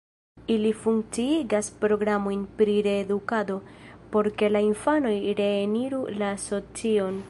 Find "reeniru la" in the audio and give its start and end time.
5.43-6.33